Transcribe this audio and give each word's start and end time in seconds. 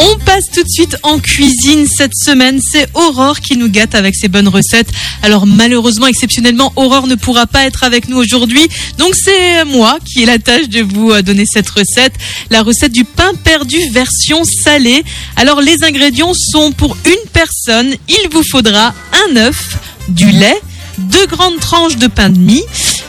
On 0.00 0.18
passe 0.24 0.46
tout 0.52 0.64
de 0.64 0.68
suite 0.68 0.96
en 1.04 1.20
cuisine 1.20 1.86
cette 1.86 2.16
semaine. 2.16 2.60
C'est 2.60 2.88
Aurore 2.94 3.38
qui 3.38 3.56
nous 3.56 3.68
gâte 3.68 3.94
avec 3.94 4.16
ses 4.16 4.26
bonnes 4.26 4.48
recettes. 4.48 4.88
Alors 5.22 5.46
malheureusement, 5.46 6.08
exceptionnellement, 6.08 6.72
Aurore 6.74 7.06
ne 7.06 7.14
pourra 7.14 7.46
pas 7.46 7.64
être 7.64 7.84
avec 7.84 8.08
nous 8.08 8.16
aujourd'hui. 8.16 8.68
Donc 8.98 9.14
c'est 9.14 9.64
moi 9.66 9.98
qui 10.04 10.24
ai 10.24 10.26
la 10.26 10.40
tâche 10.40 10.68
de 10.68 10.80
vous 10.80 11.12
euh, 11.12 11.22
donner 11.22 11.44
cette 11.46 11.70
recette. 11.70 12.14
La 12.50 12.62
recette 12.62 12.90
du 12.90 13.04
pain 13.04 13.34
perdu 13.44 13.76
version 13.92 14.42
salée. 14.64 15.04
Alors 15.36 15.60
les 15.60 15.84
ingrédients 15.84 16.34
sont 16.34 16.72
pour 16.72 16.96
une 17.06 17.30
personne. 17.32 17.94
Il 18.08 18.28
vous 18.32 18.42
faudra 18.50 18.92
un 19.28 19.36
œuf, 19.36 19.78
du 20.08 20.28
lait, 20.32 20.60
deux 20.98 21.26
grandes 21.26 21.60
tranches 21.60 21.96
de 21.96 22.08
pain 22.08 22.30
de 22.30 22.38
mie, 22.38 22.64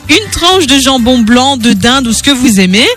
une 0.09 0.29
tranche 0.31 0.67
de 0.67 0.79
jambon 0.79 1.19
blanc, 1.19 1.57
de 1.57 1.73
dinde 1.73 2.07
ou 2.07 2.13
ce 2.13 2.23
que 2.23 2.31
vous 2.31 2.59
aimez, 2.59 2.87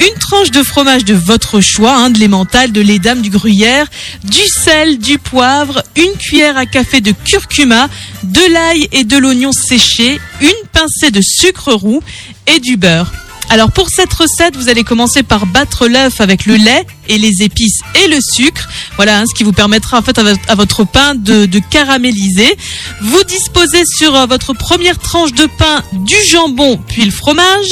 une 0.00 0.18
tranche 0.18 0.50
de 0.50 0.62
fromage 0.62 1.04
de 1.04 1.14
votre 1.14 1.60
choix, 1.60 1.94
hein, 1.94 2.10
de 2.10 2.18
l'emmental, 2.18 2.72
de 2.72 2.80
lait 2.80 2.98
d'âme, 2.98 3.20
du 3.20 3.30
gruyère, 3.30 3.86
du 4.24 4.46
sel, 4.46 4.98
du 4.98 5.18
poivre, 5.18 5.82
une 5.96 6.12
cuillère 6.18 6.56
à 6.56 6.66
café 6.66 7.00
de 7.00 7.12
curcuma, 7.12 7.88
de 8.22 8.52
l'ail 8.52 8.88
et 8.92 9.04
de 9.04 9.16
l'oignon 9.16 9.52
séché, 9.52 10.20
une 10.40 10.68
pincée 10.72 11.10
de 11.10 11.20
sucre 11.22 11.72
roux 11.72 12.02
et 12.46 12.60
du 12.60 12.76
beurre. 12.76 13.12
Alors 13.50 13.72
pour 13.72 13.88
cette 13.88 14.12
recette, 14.12 14.56
vous 14.56 14.68
allez 14.68 14.84
commencer 14.84 15.22
par 15.22 15.46
battre 15.46 15.88
l'œuf 15.88 16.20
avec 16.20 16.44
le 16.44 16.56
lait 16.56 16.86
et 17.08 17.18
les 17.18 17.42
épices 17.42 17.80
et 18.04 18.08
le 18.08 18.18
sucre. 18.20 18.68
Voilà 18.96 19.20
hein, 19.20 19.24
ce 19.28 19.34
qui 19.34 19.44
vous 19.44 19.52
permettra 19.52 19.98
en 19.98 20.02
fait 20.02 20.18
à, 20.18 20.22
vo- 20.22 20.38
à 20.48 20.54
votre 20.54 20.84
pain 20.84 21.14
de, 21.14 21.46
caraméliser. 21.70 22.56
Vous 23.00 23.22
disposez 23.24 23.82
sur 23.96 24.14
euh, 24.14 24.26
votre 24.26 24.52
première 24.54 24.98
tranche 24.98 25.32
de 25.32 25.46
pain 25.58 25.82
du 25.92 26.14
jambon 26.30 26.78
puis 26.88 27.04
le 27.04 27.10
fromage. 27.10 27.68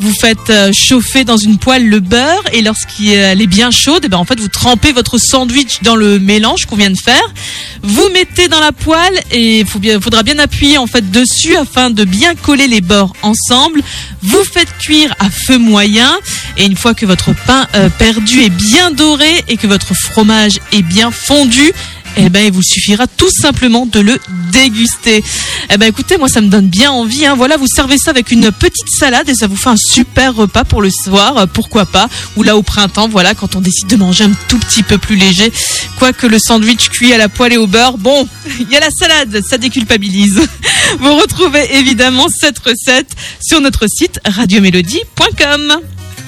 Vous 0.00 0.12
faites 0.12 0.50
euh, 0.50 0.72
chauffer 0.72 1.24
dans 1.24 1.36
une 1.36 1.58
poêle 1.58 1.86
le 1.88 2.00
beurre 2.00 2.42
et 2.52 2.62
lorsqu'elle 2.62 3.40
est 3.40 3.46
bien 3.46 3.70
chaude, 3.70 4.02
eh 4.04 4.08
ben 4.08 4.18
en 4.18 4.24
fait 4.24 4.38
vous 4.40 4.48
trempez 4.48 4.92
votre 4.92 5.18
sandwich 5.18 5.82
dans 5.82 5.96
le 5.96 6.18
mélange 6.18 6.66
qu'on 6.66 6.76
vient 6.76 6.90
de 6.90 6.98
faire. 6.98 7.22
Vous 7.82 8.08
mettez 8.12 8.48
dans 8.48 8.60
la 8.60 8.72
poêle 8.72 9.20
et 9.30 9.60
il 9.60 9.66
bien- 9.80 10.00
faudra 10.00 10.22
bien 10.22 10.38
appuyer 10.38 10.78
en 10.78 10.86
fait 10.86 11.10
dessus 11.10 11.56
afin 11.56 11.90
de 11.90 12.04
bien 12.04 12.34
coller 12.34 12.66
les 12.68 12.80
bords 12.80 13.12
ensemble. 13.22 13.82
Vous 14.22 14.42
faites 14.52 14.68
cuire 14.78 15.14
à 15.18 15.30
feu 15.30 15.58
moyen 15.58 16.16
et 16.56 16.66
une 16.66 16.76
fois 16.76 16.94
que 16.94 17.06
votre 17.06 17.32
pain 17.46 17.66
euh, 17.74 17.88
perdu 17.88 18.42
est 18.42 18.50
bien 18.50 18.90
doré 18.90 19.44
et 19.48 19.56
que 19.56 19.66
votre 19.66 19.94
fromage 19.94 20.58
est 20.72 20.82
bien 20.82 21.10
fondu, 21.10 21.72
eh 22.16 22.28
ben, 22.28 22.44
il 22.44 22.52
vous 22.52 22.62
suffira 22.62 23.06
tout 23.06 23.30
simplement 23.30 23.86
de 23.86 24.00
le 24.00 24.18
déguster. 24.50 25.24
Eh 25.70 25.78
ben, 25.78 25.86
écoutez, 25.86 26.18
moi, 26.18 26.28
ça 26.28 26.40
me 26.40 26.48
donne 26.48 26.68
bien 26.68 26.90
envie. 26.90 27.24
Hein. 27.24 27.34
Voilà, 27.36 27.56
vous 27.56 27.66
servez 27.66 27.96
ça 27.96 28.10
avec 28.10 28.30
une 28.30 28.52
petite 28.52 28.88
salade 28.88 29.28
et 29.28 29.34
ça 29.34 29.46
vous 29.46 29.56
fait 29.56 29.70
un 29.70 29.76
super 29.76 30.34
repas 30.34 30.64
pour 30.64 30.82
le 30.82 30.90
soir, 30.90 31.38
euh, 31.38 31.46
pourquoi 31.46 31.86
pas. 31.86 32.08
Ou 32.36 32.42
là, 32.42 32.56
au 32.56 32.62
printemps, 32.62 33.08
voilà, 33.08 33.34
quand 33.34 33.56
on 33.56 33.60
décide 33.60 33.88
de 33.88 33.96
manger 33.96 34.24
un 34.24 34.32
tout 34.48 34.58
petit 34.58 34.82
peu 34.82 34.98
plus 34.98 35.16
léger. 35.16 35.52
Quoique 35.98 36.26
le 36.26 36.38
sandwich 36.38 36.90
cuit 36.90 37.12
à 37.14 37.18
la 37.18 37.28
poêle 37.28 37.54
et 37.54 37.56
au 37.56 37.66
beurre, 37.66 37.96
bon, 37.96 38.28
il 38.60 38.70
y 38.70 38.76
a 38.76 38.80
la 38.80 38.90
salade, 38.90 39.42
ça 39.48 39.58
déculpabilise. 39.58 40.40
Vous 40.98 41.16
retrouvez 41.16 41.76
évidemment 41.76 42.26
cette 42.28 42.58
recette 42.58 43.10
sur 43.40 43.60
notre 43.60 43.86
site 43.88 44.20
radiomélodie.com. 44.26 45.80